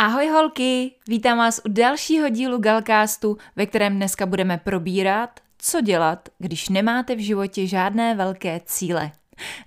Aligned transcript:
Ahoj 0.00 0.28
holky, 0.28 0.92
vítám 1.08 1.38
vás 1.38 1.60
u 1.64 1.68
dalšího 1.68 2.28
dílu 2.28 2.58
Galcastu, 2.58 3.36
ve 3.56 3.66
kterém 3.66 3.96
dneska 3.96 4.26
budeme 4.26 4.58
probírat, 4.58 5.40
co 5.58 5.80
dělat, 5.80 6.28
když 6.38 6.68
nemáte 6.68 7.14
v 7.14 7.18
životě 7.18 7.66
žádné 7.66 8.14
velké 8.14 8.60
cíle. 8.64 9.12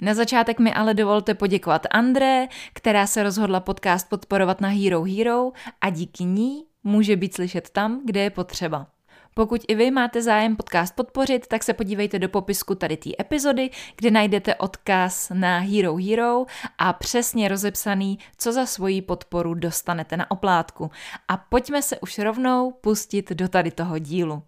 Na 0.02 0.14
začátek 0.14 0.59
mi 0.59 0.73
ale 0.73 0.94
dovolte 0.94 1.34
poděkovat 1.34 1.88
André, 1.92 2.48
která 2.73 3.08
se 3.08 3.23
rozhodla 3.23 3.59
podcast 3.59 4.09
podporovat 4.09 4.62
na 4.62 4.70
Hero 4.70 5.04
Hero 5.04 5.52
a 5.82 5.90
díky 5.90 6.23
ní 6.23 6.64
může 6.84 7.16
být 7.16 7.34
slyšet 7.34 7.70
tam, 7.70 8.02
kde 8.06 8.20
je 8.22 8.30
potřeba. 8.30 8.88
Pokud 9.34 9.62
i 9.68 9.76
vy 9.76 9.92
máte 9.92 10.22
zájem 10.22 10.55
podcast 10.55 10.96
podpořit, 10.96 11.48
tak 11.48 11.64
se 11.64 11.73
podívejte 11.73 12.20
do 12.20 12.30
popisku 12.30 12.76
tady 12.76 12.98
té 12.98 13.10
epizody, 13.20 13.70
kde 13.96 14.12
najdete 14.12 14.56
odkaz 14.56 15.32
na 15.34 15.59
Hero 15.59 15.96
Hero 15.96 16.45
a 16.78 16.94
přesně 16.94 17.48
rozepsaný, 17.48 18.20
co 18.38 18.52
za 18.52 18.66
svoji 18.66 19.02
podporu 19.02 19.54
dostanete 19.54 20.17
na 20.17 20.31
oplátku. 20.31 20.92
A 21.28 21.38
pojďme 21.38 21.81
se 21.81 22.00
už 22.00 22.20
rovnou 22.20 22.72
pustit 22.72 23.31
do 23.31 23.48
tady 23.48 23.72
toho 23.72 24.00
dílu. 24.00 24.44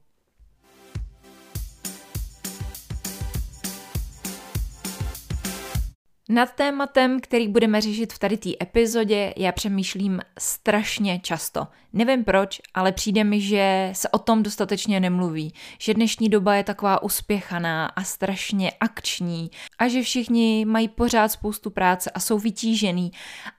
Nad 6.30 6.52
tématem, 6.52 7.20
který 7.20 7.48
budeme 7.48 7.82
řešit 7.82 8.14
v 8.14 8.20
tady 8.20 8.38
té 8.38 8.50
epizodě, 8.62 9.34
já 9.38 9.52
přemýšlím 9.52 10.22
strašně 10.40 11.20
často. 11.20 11.68
Nevím 11.94 12.24
proč, 12.24 12.62
ale 12.74 12.92
přijde 12.92 13.24
mi, 13.24 13.42
že 13.42 13.90
se 13.94 14.10
o 14.10 14.20
tom 14.20 14.44
dostatečně 14.44 15.00
nemluví. 15.00 15.54
Že 15.80 15.94
dnešní 15.94 16.30
doba 16.30 16.56
je 16.56 16.64
taková 16.64 17.04
uspěchaná 17.04 17.86
a 17.86 18.04
strašně 18.04 18.72
akční 18.80 19.52
a 19.80 19.88
že 19.88 20.02
všichni 20.02 20.66
mají 20.66 20.88
pořád 20.88 21.28
spoustu 21.28 21.70
práce 21.70 22.12
a 22.12 22.20
jsou 22.20 22.40
vytížený 22.40 23.12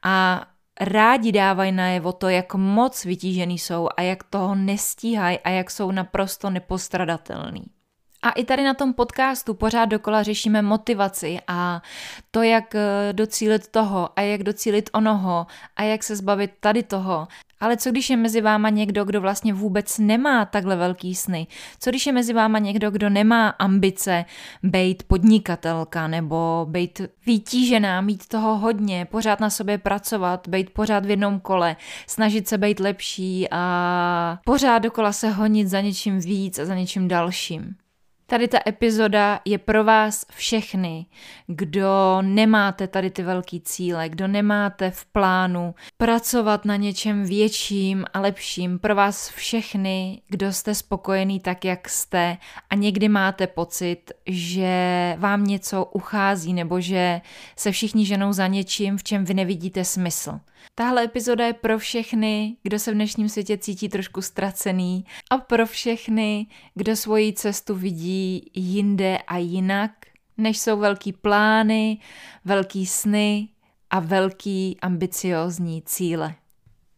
a 0.02 0.46
rádi 0.80 1.32
dávají 1.32 1.72
najevo 1.72 2.12
to, 2.12 2.28
jak 2.28 2.54
moc 2.54 3.04
vytížený 3.04 3.58
jsou 3.58 3.88
a 3.96 4.02
jak 4.02 4.22
toho 4.22 4.54
nestíhají 4.54 5.38
a 5.38 5.50
jak 5.50 5.70
jsou 5.70 5.90
naprosto 5.90 6.50
nepostradatelný. 6.50 7.75
A 8.26 8.30
i 8.30 8.44
tady 8.44 8.64
na 8.64 8.74
tom 8.74 8.94
podcastu 8.94 9.54
pořád 9.54 9.84
dokola 9.84 10.22
řešíme 10.22 10.62
motivaci 10.62 11.38
a 11.48 11.82
to, 12.30 12.42
jak 12.42 12.74
eh, 12.74 13.12
docílit 13.12 13.68
toho 13.68 14.08
a 14.16 14.20
jak 14.20 14.42
docílit 14.42 14.90
onoho 14.92 15.46
a 15.76 15.82
jak 15.82 16.02
se 16.02 16.16
zbavit 16.16 16.50
tady 16.60 16.82
toho. 16.82 17.28
Ale 17.60 17.76
co 17.76 17.90
když 17.90 18.10
je 18.10 18.16
mezi 18.16 18.40
váma 18.40 18.68
někdo, 18.68 19.04
kdo 19.04 19.20
vlastně 19.20 19.54
vůbec 19.54 19.98
nemá 19.98 20.44
takhle 20.44 20.76
velký 20.76 21.14
sny? 21.14 21.46
Co 21.80 21.90
když 21.90 22.06
je 22.06 22.12
mezi 22.12 22.32
váma 22.32 22.58
někdo, 22.58 22.90
kdo 22.90 23.10
nemá 23.10 23.48
ambice 23.48 24.24
být 24.62 25.02
podnikatelka 25.02 26.08
nebo 26.08 26.66
být 26.68 27.00
vytížená, 27.26 28.00
mít 28.00 28.28
toho 28.28 28.56
hodně, 28.58 29.04
pořád 29.10 29.40
na 29.40 29.50
sobě 29.50 29.78
pracovat, 29.78 30.48
být 30.48 30.70
pořád 30.70 31.06
v 31.06 31.10
jednom 31.10 31.40
kole, 31.40 31.76
snažit 32.06 32.48
se 32.48 32.58
být 32.58 32.80
lepší 32.80 33.48
a 33.50 34.38
pořád 34.44 34.78
dokola 34.78 35.12
se 35.12 35.30
honit 35.30 35.68
za 35.68 35.80
něčím 35.80 36.20
víc 36.20 36.58
a 36.58 36.64
za 36.64 36.74
něčím 36.74 37.08
dalším. 37.08 37.76
Tady 38.28 38.48
ta 38.48 38.58
epizoda 38.66 39.40
je 39.44 39.58
pro 39.58 39.84
vás 39.84 40.26
všechny, 40.30 41.06
kdo 41.46 42.18
nemáte 42.22 42.86
tady 42.88 43.10
ty 43.10 43.22
velký 43.22 43.60
cíle, 43.60 44.08
kdo 44.08 44.28
nemáte 44.28 44.90
v 44.90 45.04
plánu 45.04 45.74
pracovat 45.96 46.64
na 46.64 46.76
něčem 46.76 47.24
větším 47.24 48.04
a 48.12 48.20
lepším. 48.20 48.78
Pro 48.78 48.94
vás 48.94 49.28
všechny, 49.28 50.22
kdo 50.28 50.52
jste 50.52 50.74
spokojený 50.74 51.40
tak, 51.40 51.64
jak 51.64 51.88
jste 51.88 52.36
a 52.70 52.74
někdy 52.74 53.08
máte 53.08 53.46
pocit, 53.46 54.12
že 54.26 54.74
vám 55.18 55.44
něco 55.44 55.84
uchází 55.84 56.52
nebo 56.52 56.80
že 56.80 57.20
se 57.56 57.72
všichni 57.72 58.06
ženou 58.06 58.32
za 58.32 58.46
něčím, 58.46 58.98
v 58.98 59.04
čem 59.04 59.24
vy 59.24 59.34
nevidíte 59.34 59.84
smysl. 59.84 60.40
Tahle 60.74 61.04
epizoda 61.04 61.46
je 61.46 61.52
pro 61.52 61.78
všechny, 61.78 62.56
kdo 62.62 62.78
se 62.78 62.90
v 62.90 62.94
dnešním 62.94 63.28
světě 63.28 63.58
cítí 63.58 63.88
trošku 63.88 64.22
ztracený 64.22 65.04
a 65.30 65.38
pro 65.38 65.66
všechny, 65.66 66.46
kdo 66.74 66.96
svoji 66.96 67.32
cestu 67.32 67.74
vidí 67.74 68.50
jinde 68.54 69.18
a 69.18 69.36
jinak, 69.36 69.90
než 70.38 70.58
jsou 70.58 70.78
velký 70.78 71.12
plány, 71.12 71.98
velký 72.44 72.86
sny 72.86 73.48
a 73.90 74.00
velký 74.00 74.78
ambiciózní 74.82 75.82
cíle. 75.82 76.34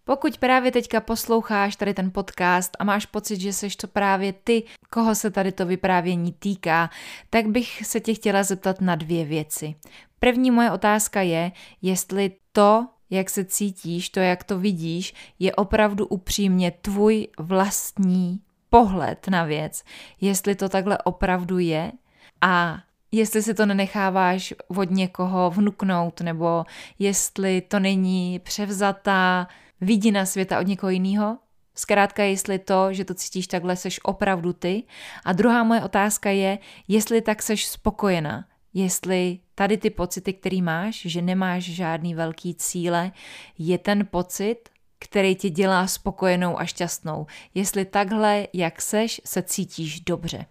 Pokud 0.04 0.38
právě 0.38 0.72
teďka 0.72 1.00
posloucháš 1.00 1.76
tady 1.76 1.94
ten 1.94 2.10
podcast 2.10 2.76
a 2.78 2.84
máš 2.84 3.06
pocit, 3.06 3.40
že 3.40 3.52
seš 3.52 3.76
to 3.76 3.88
právě 3.88 4.32
ty, 4.32 4.62
koho 4.90 5.14
se 5.14 5.30
tady 5.30 5.52
to 5.52 5.66
vyprávění 5.66 6.32
týká, 6.32 6.90
tak 7.30 7.46
bych 7.46 7.86
se 7.86 8.00
tě 8.00 8.14
chtěla 8.14 8.42
zeptat 8.42 8.80
na 8.80 8.94
dvě 8.94 9.24
věci. 9.24 9.74
První 10.18 10.50
moje 10.50 10.70
otázka 10.70 11.20
je, 11.20 11.52
jestli 11.82 12.30
to, 12.52 12.86
jak 13.10 13.30
se 13.30 13.44
cítíš, 13.44 14.10
to, 14.10 14.20
jak 14.20 14.44
to 14.44 14.58
vidíš, 14.58 15.14
je 15.38 15.54
opravdu 15.54 16.06
upřímně 16.06 16.70
tvůj 16.70 17.28
vlastní 17.38 18.40
pohled 18.70 19.28
na 19.28 19.44
věc, 19.44 19.84
jestli 20.20 20.54
to 20.54 20.68
takhle 20.68 20.98
opravdu 20.98 21.58
je 21.58 21.92
a 22.40 22.78
jestli 23.12 23.42
si 23.42 23.54
to 23.54 23.66
nenecháváš 23.66 24.54
od 24.68 24.90
někoho 24.90 25.50
vnuknout, 25.50 26.20
nebo 26.20 26.64
jestli 26.98 27.60
to 27.60 27.78
není 27.78 28.38
převzatá 28.38 29.48
vidina 29.80 30.26
světa 30.26 30.60
od 30.60 30.66
někoho 30.66 30.90
jiného. 30.90 31.38
Zkrátka, 31.74 32.22
jestli 32.22 32.58
to, 32.58 32.92
že 32.92 33.04
to 33.04 33.14
cítíš 33.14 33.46
takhle, 33.46 33.76
seš 33.76 34.00
opravdu 34.02 34.52
ty. 34.52 34.82
A 35.24 35.32
druhá 35.32 35.64
moje 35.64 35.82
otázka 35.82 36.30
je, 36.30 36.58
jestli 36.88 37.22
tak 37.22 37.42
seš 37.42 37.66
spokojená, 37.66 38.44
jestli 38.74 39.38
tady 39.58 39.76
ty 39.76 39.90
pocity, 39.90 40.32
který 40.32 40.62
máš, 40.62 40.94
že 40.94 41.22
nemáš 41.22 41.64
žádný 41.64 42.14
velký 42.14 42.54
cíle, 42.54 43.12
je 43.58 43.78
ten 43.78 44.06
pocit, 44.06 44.56
který 44.98 45.34
tě 45.34 45.50
dělá 45.50 45.86
spokojenou 45.86 46.60
a 46.60 46.64
šťastnou. 46.64 47.26
Jestli 47.54 47.84
takhle, 47.84 48.46
jak 48.52 48.82
seš, 48.82 49.20
se 49.24 49.42
cítíš 49.42 50.00
dobře. 50.00 50.46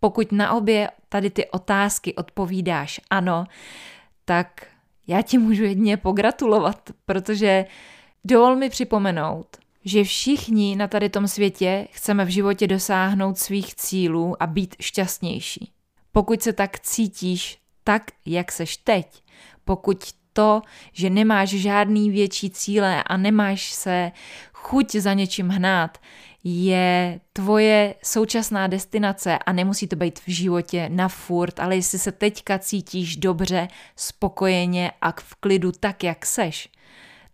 Pokud 0.00 0.32
na 0.32 0.52
obě 0.52 0.90
tady 1.08 1.30
ty 1.30 1.50
otázky 1.50 2.14
odpovídáš 2.14 3.00
ano, 3.10 3.44
tak 4.24 4.66
já 5.06 5.22
ti 5.22 5.38
můžu 5.38 5.64
jedně 5.64 5.96
pogratulovat, 5.96 6.90
protože 7.04 7.66
dovol 8.24 8.56
mi 8.56 8.70
připomenout, 8.70 9.46
že 9.84 10.04
všichni 10.04 10.76
na 10.76 10.88
tady 10.88 11.08
tom 11.08 11.28
světě 11.28 11.88
chceme 11.90 12.24
v 12.24 12.28
životě 12.28 12.66
dosáhnout 12.66 13.38
svých 13.38 13.74
cílů 13.74 14.42
a 14.42 14.46
být 14.46 14.76
šťastnější. 14.80 15.72
Pokud 16.12 16.42
se 16.42 16.52
tak 16.52 16.80
cítíš 16.80 17.65
tak, 17.86 18.02
jak 18.26 18.52
seš 18.52 18.76
teď, 18.76 19.22
pokud 19.64 20.12
to, 20.32 20.62
že 20.92 21.10
nemáš 21.10 21.48
žádný 21.48 22.10
větší 22.10 22.50
cíle 22.50 23.02
a 23.02 23.16
nemáš 23.16 23.72
se 23.72 24.12
chuť 24.52 24.94
za 24.94 25.14
něčím 25.14 25.48
hnát, 25.48 25.98
je 26.44 27.20
tvoje 27.32 27.94
současná 28.02 28.66
destinace 28.66 29.38
a 29.38 29.52
nemusí 29.52 29.86
to 29.88 29.96
být 29.96 30.18
v 30.18 30.28
životě 30.28 30.88
na 30.88 31.08
furt, 31.08 31.60
ale 31.60 31.76
jestli 31.76 31.98
se 31.98 32.12
teďka 32.12 32.58
cítíš 32.58 33.16
dobře, 33.16 33.68
spokojeně 33.96 34.92
a 35.00 35.12
v 35.12 35.34
klidu 35.34 35.72
tak, 35.72 36.04
jak 36.04 36.26
seš, 36.26 36.68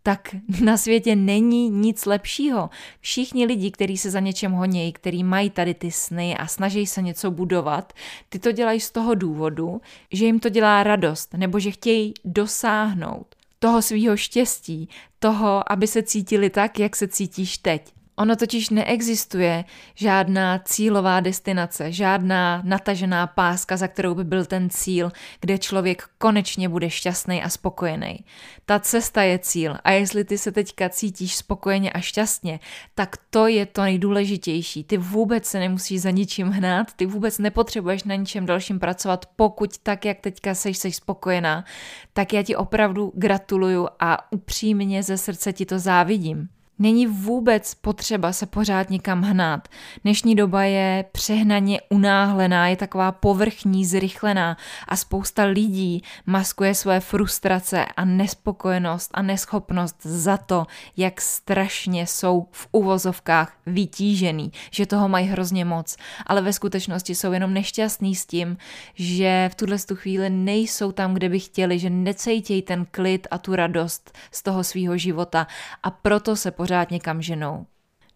tak 0.03 0.35
na 0.65 0.77
světě 0.77 1.17
není 1.17 1.71
nic 1.71 2.07
lepšího. 2.07 2.71
Všichni 3.01 3.47
lidi, 3.47 3.71
kteří 3.71 3.99
se 3.99 4.11
za 4.11 4.21
něčem 4.21 4.53
honějí, 4.53 4.93
kteří 4.93 5.25
mají 5.25 5.51
tady 5.51 5.75
ty 5.75 5.91
sny 5.91 6.37
a 6.37 6.47
snaží 6.47 6.87
se 6.87 7.03
něco 7.03 7.31
budovat, 7.31 7.93
ty 8.29 8.39
to 8.39 8.53
dělají 8.53 8.81
z 8.81 8.91
toho 8.91 9.15
důvodu, 9.15 9.81
že 10.13 10.25
jim 10.27 10.41
to 10.41 10.49
dělá 10.49 10.83
radost 10.83 11.35
nebo 11.35 11.59
že 11.59 11.71
chtějí 11.71 12.15
dosáhnout 12.25 13.27
toho 13.59 13.83
svýho 13.83 14.17
štěstí, 14.17 14.89
toho, 15.19 15.73
aby 15.73 15.87
se 15.87 16.03
cítili 16.03 16.51
tak, 16.51 16.79
jak 16.79 16.97
se 16.97 17.09
cítíš 17.09 17.59
teď. 17.59 17.93
Ono 18.17 18.37
totiž 18.37 18.71
neexistuje 18.71 19.65
žádná 19.95 20.59
cílová 20.59 21.21
destinace, 21.21 21.93
žádná 21.93 22.63
natažená 22.65 23.27
páska, 23.27 23.77
za 23.77 23.89
kterou 23.89 24.15
by 24.15 24.25
byl 24.25 24.45
ten 24.45 24.71
cíl, 24.71 25.13
kde 25.41 25.59
člověk 25.59 26.05
konečně 26.19 26.69
bude 26.69 26.91
šťastný 26.91 27.43
a 27.43 27.49
spokojený. 27.49 28.25
Ta 28.67 28.79
cesta 28.79 29.23
je 29.23 29.39
cíl 29.39 29.77
a 29.85 29.91
jestli 29.91 30.25
ty 30.25 30.39
se 30.39 30.53
teďka 30.53 30.89
cítíš 30.89 31.37
spokojeně 31.37 31.93
a 31.93 32.01
šťastně, 32.01 32.61
tak 32.95 33.17
to 33.31 33.47
je 33.47 33.67
to 33.67 33.83
nejdůležitější. 33.83 34.85
Ty 34.85 34.97
vůbec 34.97 35.47
se 35.47 35.59
nemusíš 35.59 36.01
za 36.01 36.11
ničím 36.11 36.49
hnát, 36.49 36.93
ty 36.93 37.07
vůbec 37.07 37.39
nepotřebuješ 37.39 38.05
na 38.05 38.15
ničem 38.15 38.47
dalším 38.47 38.79
pracovat, 38.79 39.27
pokud 39.37 39.79
tak, 39.79 40.05
jak 40.05 40.21
teďka 40.21 40.55
seš, 40.55 40.79
seš 40.79 40.97
spokojená, 40.97 41.65
tak 42.13 42.33
já 42.33 42.43
ti 42.43 42.57
opravdu 42.57 43.13
gratuluju 43.15 43.89
a 44.01 44.33
upřímně 44.33 45.03
ze 45.03 45.19
srdce 45.19 45.53
ti 45.53 45.67
to 45.67 45.79
závidím. 45.79 46.49
Není 46.79 47.07
vůbec 47.07 47.75
potřeba 47.75 48.33
se 48.33 48.47
pořád 48.47 48.91
nikam 48.91 49.23
hnát. 49.23 49.69
Dnešní 50.03 50.35
doba 50.35 50.63
je 50.63 51.05
přehnaně 51.13 51.81
unáhlená, 51.89 52.69
je 52.69 52.77
taková 52.77 53.13
povrchní, 53.13 53.87
zrychlená 53.87 54.57
a 54.89 54.97
spousta 54.97 55.45
lidí 55.45 56.03
maskuje 56.27 56.75
své 56.75 57.01
frustrace 57.01 57.85
a 57.85 58.05
nespokojenost 58.05 59.11
a 59.15 59.23
neschopnost 59.23 59.97
za 60.03 60.37
to, 60.37 60.67
jak 60.97 61.21
strašně 61.21 62.07
jsou 62.07 62.47
v 62.53 62.69
uvozovkách 62.73 63.57
vytížený, 63.67 64.53
že 64.71 64.87
toho 64.87 65.09
mají 65.09 65.27
hrozně 65.27 65.65
moc, 65.65 65.97
ale 66.27 66.43
ve 66.43 66.53
skutečnosti 66.53 67.15
jsou 67.15 67.33
jenom 67.33 67.55
nešťastní 67.55 68.15
s 68.15 68.27
tím, 68.27 68.57
že 68.95 69.49
v 69.53 69.55
tuhle 69.55 69.77
chvíli 69.95 70.31
nejsou 70.31 70.93
tam, 70.93 71.15
kde 71.15 71.29
by 71.29 71.41
chtěli, 71.41 71.79
že 71.79 71.91
necejtějí 71.91 72.63
ten 72.63 72.87
klid 72.91 73.27
a 73.31 73.39
tu 73.39 73.57
radost 73.57 74.19
z 74.31 74.43
toho 74.43 74.65
svého 74.65 74.99
života 74.99 75.47
a 75.83 75.91
proto 75.91 76.37
se 76.37 76.51
pořád 76.63 76.91
někam 76.91 77.23
ženou. 77.23 77.67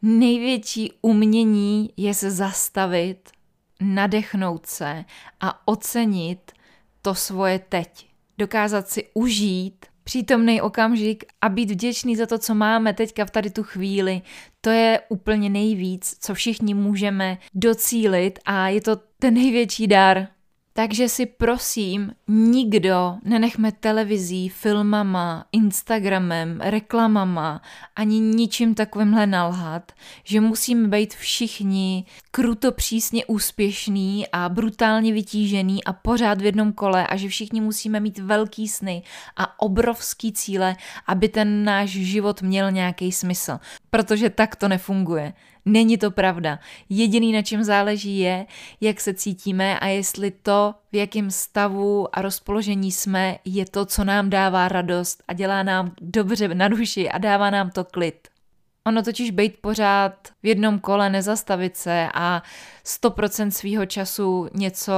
Největší 0.03 0.93
umění 1.03 1.91
je 1.97 2.15
se 2.15 2.31
zastavit, 2.31 3.31
nadechnout 3.81 4.67
se 4.67 5.05
a 5.41 5.69
ocenit 5.69 6.53
to 7.03 7.15
svoje 7.15 7.59
teď. 7.59 8.07
Dokázat 8.39 8.89
si 8.89 9.07
užít 9.15 9.87
přítomný 10.05 10.61
okamžik 10.61 11.25
a 11.41 11.49
být 11.49 11.71
vděčný 11.71 12.17
za 12.17 12.27
to, 12.27 12.39
co 12.39 12.55
máme 12.55 12.93
teďka 12.95 13.25
v 13.25 13.31
tady 13.31 13.51
tu 13.51 13.63
chvíli, 13.63 14.23
to 14.61 14.71
je 14.71 15.01
úplně 15.09 15.51
nejvíc, 15.51 16.17
co 16.21 16.35
všichni 16.35 16.75
můžeme 16.75 17.39
docílit 17.55 18.39
a 18.45 18.69
je 18.69 18.81
to 18.81 18.97
ten 19.19 19.35
největší 19.35 19.87
dar, 19.87 20.29
takže 20.77 21.09
si 21.09 21.27
prosím, 21.27 22.13
nikdo 22.29 23.17
nenechme 23.25 23.73
televizí, 23.73 24.49
filmama, 24.49 25.45
Instagramem, 25.53 26.61
reklamama 26.61 27.63
ani 27.97 28.21
ničím 28.21 28.75
takovýmhle 28.75 29.27
nalhat, 29.27 29.93
že 30.25 30.41
musíme 30.41 30.89
být 30.89 31.15
všichni 31.15 32.05
kruto 32.31 32.73
přísně 32.73 33.27
úspěšný 33.27 34.27
a 34.33 34.49
brutálně 34.49 35.13
vytížený 35.13 35.85
a 35.85 35.93
pořád 35.93 36.41
v 36.41 36.45
jednom 36.45 36.73
kole 36.73 37.07
a 37.07 37.17
že 37.17 37.29
všichni 37.29 37.61
musíme 37.61 38.01
mít 38.01 38.19
velký 38.19 38.69
sny 38.69 39.03
a 39.37 39.61
obrovský 39.61 40.33
cíle, 40.33 40.77
aby 41.07 41.29
ten 41.29 41.65
náš 41.65 41.91
život 41.91 42.43
měl 42.43 42.71
nějaký 42.71 43.13
smysl. 43.13 43.59
Protože 43.91 44.31
tak 44.31 44.57
to 44.57 44.69
nefunguje. 44.69 45.33
Není 45.67 45.99
to 45.99 46.11
pravda. 46.11 46.59
Jediný, 46.89 47.33
na 47.33 47.43
čem 47.43 47.65
záleží, 47.65 48.19
je, 48.19 48.47
jak 48.81 49.01
se 49.01 49.15
cítíme 49.15 49.79
a 49.79 49.87
jestli 49.87 50.31
to, 50.31 50.75
v 50.93 50.97
jakém 50.97 51.31
stavu 51.31 52.17
a 52.17 52.23
rozpoložení 52.23 52.93
jsme, 52.93 53.39
je 53.45 53.67
to, 53.67 53.87
co 53.87 54.05
nám 54.05 54.31
dává 54.31 54.69
radost 54.69 55.23
a 55.29 55.33
dělá 55.33 55.63
nám 55.63 55.93
dobře 56.01 56.55
na 56.55 56.69
duši 56.69 57.11
a 57.11 57.19
dává 57.19 57.51
nám 57.51 57.71
to 57.71 57.85
klid. 57.85 58.29
Ono 58.87 59.03
totiž 59.03 59.31
být 59.31 59.61
pořád 59.61 60.29
v 60.43 60.47
jednom 60.47 60.79
kole, 60.79 61.11
nezastavit 61.11 61.77
se 61.77 62.09
a 62.15 62.43
100% 62.85 63.49
svýho 63.49 63.87
času 63.87 64.49
něco 64.55 64.93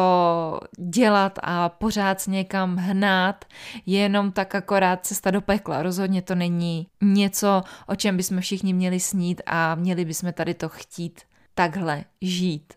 dělat 0.78 1.38
a 1.42 1.68
pořád 1.68 2.26
někam 2.26 2.76
hnát, 2.76 3.44
je 3.86 4.00
jenom 4.00 4.32
tak 4.32 4.54
akorát 4.54 5.06
cesta 5.06 5.30
do 5.30 5.40
pekla. 5.40 5.82
Rozhodně 5.82 6.22
to 6.22 6.34
není 6.34 6.86
něco, 7.02 7.62
o 7.86 7.96
čem 7.96 8.16
bychom 8.16 8.40
všichni 8.40 8.72
měli 8.72 9.00
snít 9.00 9.42
a 9.46 9.74
měli 9.74 10.04
bychom 10.04 10.32
tady 10.32 10.54
to 10.54 10.68
chtít 10.68 11.20
takhle 11.54 12.04
žít. 12.22 12.74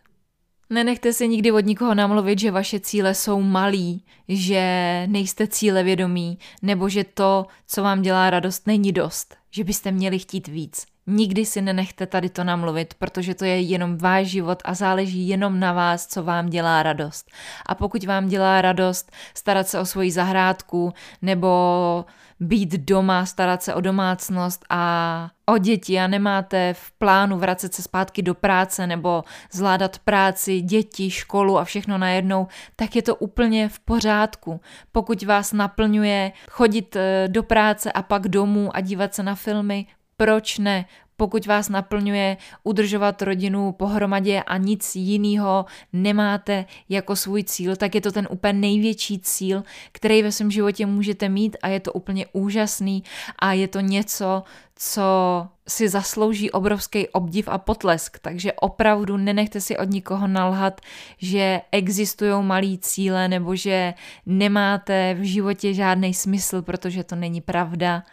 Nenechte 0.69 1.13
se 1.13 1.27
nikdy 1.27 1.51
od 1.51 1.65
nikoho 1.65 1.95
namluvit, 1.95 2.39
že 2.39 2.51
vaše 2.51 2.79
cíle 2.79 3.13
jsou 3.13 3.41
malý, 3.41 4.05
že 4.27 4.61
nejste 5.07 5.47
cíle 5.47 5.83
vědomí, 5.83 6.37
nebo 6.61 6.89
že 6.89 7.03
to, 7.03 7.45
co 7.67 7.83
vám 7.83 8.01
dělá 8.01 8.29
radost, 8.29 8.67
není 8.67 8.91
dost, 8.91 9.40
že 9.51 9.63
byste 9.63 9.91
měli 9.91 10.19
chtít 10.19 10.47
víc. 10.47 10.85
Nikdy 11.07 11.45
si 11.45 11.61
nenechte 11.61 12.05
tady 12.05 12.29
to 12.29 12.43
namluvit, 12.43 12.93
protože 12.93 13.35
to 13.35 13.45
je 13.45 13.59
jenom 13.59 13.97
váš 13.97 14.27
život 14.27 14.61
a 14.65 14.73
záleží 14.73 15.27
jenom 15.27 15.59
na 15.59 15.73
vás, 15.73 16.07
co 16.07 16.23
vám 16.23 16.49
dělá 16.49 16.83
radost. 16.83 17.31
A 17.65 17.75
pokud 17.75 18.03
vám 18.03 18.27
dělá 18.27 18.61
radost 18.61 19.11
starat 19.33 19.67
se 19.67 19.79
o 19.79 19.85
svoji 19.85 20.11
zahrádku 20.11 20.93
nebo 21.21 22.05
být 22.41 22.71
doma, 22.71 23.25
starat 23.25 23.63
se 23.63 23.73
o 23.73 23.81
domácnost 23.81 24.65
a 24.69 25.29
o 25.45 25.57
děti 25.57 25.99
a 25.99 26.07
nemáte 26.07 26.73
v 26.73 26.91
plánu 26.91 27.37
vracet 27.37 27.73
se 27.73 27.81
zpátky 27.81 28.21
do 28.21 28.33
práce 28.33 28.87
nebo 28.87 29.23
zvládat 29.51 29.99
práci, 29.99 30.61
děti, 30.61 31.11
školu 31.11 31.59
a 31.59 31.63
všechno 31.63 31.97
najednou, 31.97 32.47
tak 32.75 32.95
je 32.95 33.01
to 33.01 33.15
úplně 33.15 33.69
v 33.69 33.79
pořádku. 33.79 34.61
Pokud 34.91 35.23
vás 35.23 35.53
naplňuje 35.53 36.31
chodit 36.49 36.95
eh, 36.95 37.27
do 37.27 37.43
práce 37.43 37.91
a 37.91 38.01
pak 38.01 38.27
domů 38.27 38.75
a 38.75 38.81
dívat 38.81 39.13
se 39.13 39.23
na 39.23 39.35
filmy, 39.41 39.85
proč 40.17 40.57
ne? 40.57 40.85
Pokud 41.21 41.45
vás 41.45 41.69
naplňuje 41.69 42.37
udržovat 42.63 43.21
rodinu 43.21 43.71
pohromadě 43.71 44.41
a 44.41 44.57
nic 44.57 44.95
jiného 44.95 45.65
nemáte 45.93 46.65
jako 46.89 47.15
svůj 47.15 47.43
cíl, 47.43 47.75
tak 47.75 47.95
je 47.95 48.01
to 48.01 48.11
ten 48.11 48.27
úplně 48.31 48.53
největší 48.53 49.19
cíl, 49.19 49.63
který 49.91 50.23
ve 50.23 50.31
svém 50.31 50.51
životě 50.51 50.85
můžete 50.85 51.29
mít 51.29 51.57
a 51.61 51.67
je 51.67 51.79
to 51.79 51.93
úplně 51.93 52.25
úžasný 52.33 53.03
a 53.39 53.53
je 53.53 53.67
to 53.67 53.79
něco, 53.79 54.43
co 54.75 55.01
si 55.67 55.89
zaslouží 55.89 56.51
obrovský 56.51 57.07
obdiv 57.07 57.47
a 57.47 57.57
potlesk, 57.57 58.19
takže 58.19 58.53
opravdu 58.53 59.17
nenechte 59.17 59.61
si 59.61 59.77
od 59.77 59.89
nikoho 59.89 60.27
nalhat, 60.27 60.81
že 61.17 61.61
existují 61.71 62.43
malý 62.43 62.77
cíle 62.77 63.27
nebo 63.27 63.55
že 63.55 63.93
nemáte 64.25 65.13
v 65.13 65.23
životě 65.23 65.73
žádný 65.73 66.13
smysl, 66.13 66.61
protože 66.61 67.03
to 67.03 67.15
není 67.15 67.41
pravda. 67.41 68.03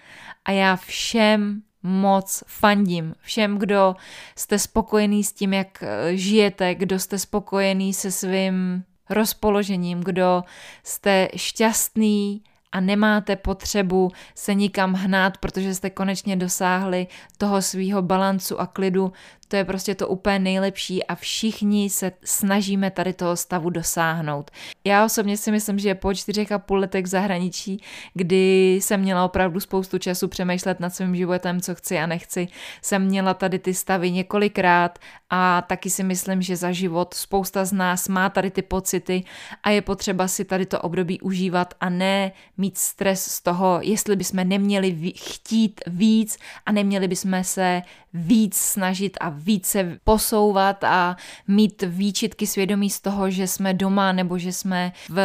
A 0.45 0.51
já 0.51 0.77
všem 0.77 1.63
moc 1.83 2.43
fandím 2.47 3.15
všem, 3.21 3.59
kdo 3.59 3.97
jste 4.37 4.59
spokojený 4.59 5.25
s 5.25 5.33
tím, 5.33 5.53
jak 5.53 5.83
eh, 5.83 6.17
žijete, 6.17 6.75
kdo 6.75 6.99
jste 6.99 7.19
spokojený 7.19 7.95
se 7.95 8.13
svým 8.13 8.85
rozpoložením, 9.11 10.01
kdo 10.01 10.43
jste 10.85 11.29
šťastný 11.37 12.43
a 12.73 12.81
nemáte 12.81 13.37
potřebu 13.37 14.11
se 14.35 14.55
nikam 14.55 14.93
hnát, 14.93 15.39
protože 15.39 15.75
jste 15.75 15.91
konečně 15.91 16.37
dosáhli 16.37 17.07
toho 17.39 17.63
svýho 17.63 18.03
balancu 18.03 18.61
a 18.61 18.67
klidu, 18.67 19.13
to 19.49 19.57
je 19.57 19.65
prostě 19.65 19.95
to 19.95 20.09
úplně 20.09 20.39
nejlepší 20.39 21.05
a 21.05 21.15
všichni 21.15 21.91
se 21.91 22.13
snažíme 22.25 22.91
tady 22.91 23.13
toho 23.13 23.37
stavu 23.37 23.71
dosáhnout. 23.71 24.51
Já 24.85 25.05
osobně 25.05 25.37
si 25.37 25.51
myslím, 25.51 25.79
že 25.79 25.95
po 25.95 26.15
čtyřech 26.15 26.53
a 26.53 26.59
půl 26.59 26.79
letech 26.79 27.05
v 27.05 27.09
zahraničí, 27.09 27.83
kdy 28.15 28.75
jsem 28.75 29.01
měla 29.01 29.25
opravdu 29.25 29.61
spoustu 29.61 29.99
času 29.99 30.29
přemýšlet 30.29 30.81
nad 30.81 30.95
svým 30.95 31.17
životem, 31.17 31.61
co 31.61 31.75
chci 31.75 31.99
a 31.99 32.07
nechci, 32.07 32.49
jsem 32.83 33.05
měla 33.05 33.35
tady 33.35 33.59
ty 33.59 33.75
stavy 33.75 34.11
několikrát 34.11 34.99
a 35.31 35.63
taky 35.63 35.91
si 35.91 36.03
myslím, 36.03 36.43
že 36.43 36.57
za 36.57 36.73
život 36.73 37.15
spousta 37.15 37.65
z 37.65 37.73
nás 37.73 38.09
má 38.09 38.31
tady 38.31 38.51
ty 38.51 38.63
pocity 38.63 39.25
a 39.63 39.71
je 39.71 39.83
potřeba 39.83 40.29
si 40.29 40.45
tady 40.45 40.67
to 40.67 40.81
období 40.81 41.21
užívat 41.21 41.75
a 41.81 41.89
ne 41.91 42.33
mít 42.57 42.79
stres 42.79 43.25
z 43.25 43.41
toho, 43.43 43.79
jestli 43.83 44.17
bychom 44.17 44.49
neměli 44.49 45.13
chtít 45.17 45.81
víc 45.87 46.39
a 46.67 46.73
neměli 46.73 47.09
bychom 47.09 47.45
se 47.45 47.83
víc 48.15 48.57
snažit 48.57 49.17
a 49.21 49.29
více 49.39 49.99
posouvat 50.05 50.85
a 50.85 51.17
mít 51.49 51.83
výčitky 51.87 52.47
svědomí 52.47 52.91
z 52.91 53.01
toho, 53.01 53.31
že 53.31 53.47
jsme 53.47 53.75
doma 53.75 54.13
nebo 54.13 54.39
že 54.39 54.53
jsme 54.53 54.93
v 55.09 55.19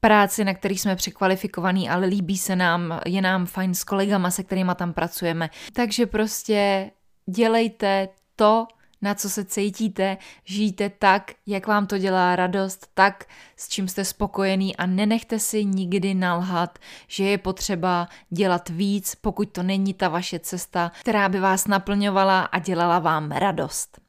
práci, 0.00 0.44
na 0.44 0.54
který 0.54 0.78
jsme 0.78 0.96
překvalifikovaní, 0.96 1.90
ale 1.90 2.06
líbí 2.06 2.38
se 2.38 2.56
nám, 2.56 3.00
je 3.06 3.22
nám 3.22 3.46
fajn 3.46 3.74
s 3.74 3.84
kolegama, 3.84 4.30
se 4.30 4.42
kterými 4.42 4.72
tam 4.76 4.92
pracujeme. 4.92 5.50
Takže 5.72 6.06
prostě 6.06 6.90
dělejte 7.30 8.08
to, 8.36 8.66
na 9.04 9.14
co 9.14 9.30
se 9.30 9.44
cítíte, 9.44 10.16
žijte 10.44 10.90
tak, 10.90 11.32
jak 11.46 11.66
vám 11.66 11.86
to 11.86 11.98
dělá 11.98 12.36
radost, 12.36 12.86
tak, 12.94 13.24
s 13.56 13.68
čím 13.68 13.88
jste 13.88 14.04
spokojený 14.04 14.76
a 14.76 14.86
nenechte 14.86 15.38
si 15.38 15.64
nikdy 15.64 16.14
nalhat, 16.14 16.78
že 17.08 17.24
je 17.24 17.38
potřeba 17.38 18.08
dělat 18.30 18.68
víc, 18.68 19.14
pokud 19.14 19.48
to 19.52 19.62
není 19.62 19.94
ta 19.94 20.08
vaše 20.08 20.38
cesta, 20.38 20.92
která 21.00 21.28
by 21.28 21.40
vás 21.40 21.66
naplňovala 21.66 22.42
a 22.42 22.58
dělala 22.58 22.98
vám 22.98 23.30
radost. 23.30 24.00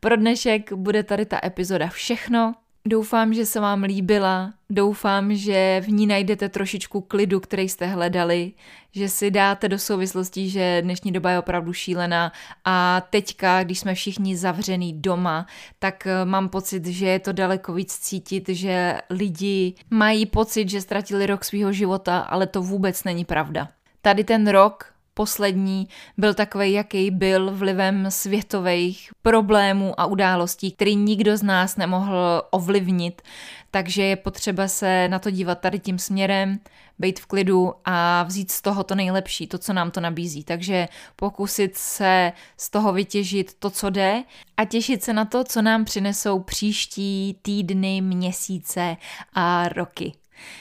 Pro 0.00 0.16
dnešek 0.16 0.72
bude 0.72 1.02
tady 1.02 1.26
ta 1.26 1.40
epizoda 1.44 1.88
všechno. 1.88 2.54
Doufám, 2.86 3.34
že 3.34 3.46
se 3.46 3.60
vám 3.60 3.82
líbila, 3.82 4.52
doufám, 4.70 5.34
že 5.34 5.82
v 5.84 5.88
ní 5.88 6.06
najdete 6.06 6.48
trošičku 6.48 7.00
klidu, 7.00 7.40
který 7.40 7.68
jste 7.68 7.86
hledali, 7.86 8.52
že 8.92 9.08
si 9.08 9.30
dáte 9.30 9.68
do 9.68 9.78
souvislostí, 9.78 10.50
že 10.50 10.82
dnešní 10.82 11.12
doba 11.12 11.30
je 11.30 11.38
opravdu 11.38 11.72
šílená. 11.72 12.32
A 12.64 13.02
teďka, 13.10 13.64
když 13.64 13.78
jsme 13.78 13.94
všichni 13.94 14.36
zavřený 14.36 14.92
doma, 14.92 15.46
tak 15.78 16.06
eh, 16.06 16.24
mám 16.24 16.48
pocit, 16.48 16.86
že 16.86 17.06
je 17.06 17.18
to 17.18 17.32
daleko 17.32 17.72
víc 17.72 17.98
cítit, 17.98 18.48
že 18.48 18.98
lidi 19.10 19.74
mají 19.90 20.26
pocit, 20.26 20.68
že 20.68 20.80
ztratili 20.80 21.26
rok 21.26 21.44
svého 21.44 21.72
života, 21.72 22.18
ale 22.18 22.46
to 22.46 22.62
vůbec 22.62 23.04
není 23.04 23.24
pravda. 23.24 23.68
Tady 24.00 24.24
ten 24.24 24.48
rok 24.48 24.91
poslední 25.14 25.88
byl 26.18 26.34
takový, 26.34 26.72
jaký 26.72 27.10
byl 27.10 27.50
vlivem 27.54 28.10
světových 28.10 29.10
problémů 29.22 30.00
a 30.00 30.06
událostí, 30.06 30.72
který 30.72 30.96
nikdo 30.96 31.36
z 31.36 31.42
nás 31.42 31.76
nemohl 31.76 32.42
ovlivnit, 32.50 33.22
takže 33.70 34.02
je 34.02 34.16
potřeba 34.16 34.68
se 34.68 35.08
na 35.08 35.18
to 35.18 35.30
dívat 35.30 35.60
tady 35.60 35.78
tím 35.78 35.98
směrem, 35.98 36.58
být 36.98 37.20
v 37.20 37.26
klidu 37.26 37.74
a 37.84 38.22
vzít 38.22 38.50
z 38.50 38.62
toho 38.62 38.84
to 38.84 38.94
nejlepší, 38.94 39.46
to, 39.46 39.58
co 39.58 39.72
nám 39.72 39.90
to 39.90 40.00
nabízí. 40.00 40.44
Takže 40.44 40.88
pokusit 41.16 41.76
se 41.76 42.32
z 42.56 42.70
toho 42.70 42.92
vytěžit 42.92 43.54
to, 43.58 43.70
co 43.70 43.90
jde 43.90 44.22
a 44.56 44.64
těšit 44.64 45.02
se 45.02 45.12
na 45.12 45.24
to, 45.24 45.44
co 45.44 45.62
nám 45.62 45.84
přinesou 45.84 46.38
příští 46.38 47.36
týdny, 47.42 48.00
měsíce 48.00 48.96
a 49.32 49.68
roky. 49.68 50.12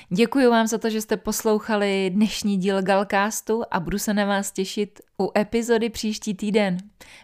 Děkuji 0.10 0.48
vám 0.48 0.68
za 0.68 0.78
to, 0.78 0.90
že 0.90 1.02
jste 1.02 1.18
poslouchali 1.18 2.12
dnešní 2.14 2.58
díl 2.58 2.82
Galcastu 2.82 3.64
a 3.72 3.80
budu 3.80 4.00
se 4.00 4.14
na 4.14 4.26
vás 4.26 4.52
těšit 4.52 5.00
u 5.22 5.32
epizody 5.38 5.90
příští 5.90 6.34
týden. 6.34 6.78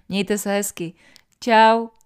Mějte 0.10 0.38
se 0.38 0.50
hezky. 0.50 0.94
Ciao. 1.44 1.97